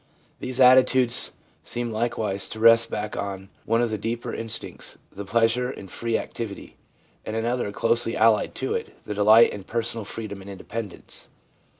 These 0.39 0.59
attitudes 0.59 1.33
seem 1.63 1.91
likewise 1.91 2.47
to 2.47 2.59
rest 2.59 2.89
back 2.89 3.15
on 3.15 3.49
one 3.65 3.83
of 3.83 3.91
the 3.91 3.99
deeper 3.99 4.33
instincts, 4.33 4.97
the 5.11 5.25
pleasure 5.25 5.69
in 5.69 5.87
free 5.89 6.17
activity, 6.17 6.75
and 7.23 7.35
another 7.35 7.71
closely 7.71 8.17
allied 8.17 8.55
to 8.55 8.73
it, 8.73 8.97
the 9.03 9.13
delight 9.13 9.51
in 9.53 9.61
personal 9.61 10.03
freedom 10.03 10.41
and 10.41 10.49
independence. 10.49 11.29